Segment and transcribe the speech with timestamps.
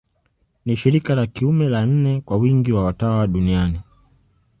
[0.65, 3.81] Ni shirika la kiume la nne kwa wingi wa watawa duniani.